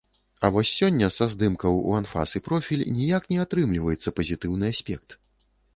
А 0.47 0.49
вось 0.53 0.71
сёння 0.77 1.09
са 1.17 1.27
здымкаў 1.33 1.77
у 1.91 1.95
анфас 1.99 2.33
і 2.41 2.41
профіль 2.49 2.83
ніяк 2.97 3.23
не 3.35 3.39
атрымліваецца 3.45 4.17
пазітыўны 4.23 4.65
аспект. 4.77 5.09